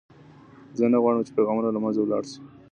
[0.77, 2.39] زه نه غواړم چې پیغامونه له منځه ولاړ شي.